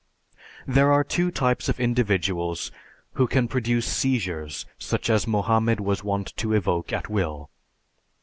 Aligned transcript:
There 0.65 0.91
are 0.91 1.03
two 1.03 1.29
types 1.29 1.69
of 1.69 1.79
individuals 1.79 2.71
who 3.13 3.27
can 3.27 3.47
produce 3.47 3.85
seizures 3.85 4.65
such 4.79 5.11
as 5.11 5.27
Mohammed 5.27 5.79
was 5.79 6.03
wont 6.03 6.35
to 6.37 6.53
evoke 6.53 6.91
at 6.91 7.07
will. 7.07 7.51